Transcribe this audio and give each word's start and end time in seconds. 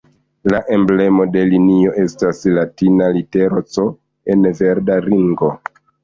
La 0.51 0.59
emblemo 0.75 1.25
de 1.33 1.41
linio 1.49 1.91
estas 2.03 2.39
latina 2.57 3.09
litero 3.17 3.61
"C" 3.75 3.85
en 4.35 4.47
verda 4.63 4.97
ringo. 5.09 5.51